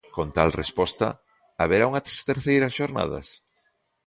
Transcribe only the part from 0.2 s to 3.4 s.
tal resposta, haberá unhas terceiras xornadas?